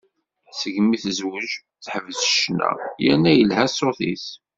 [0.59, 1.49] Segmi tezweǧ,
[1.83, 2.71] teḥbes ccna,
[3.03, 4.25] yerna yelha ṣṣut-is.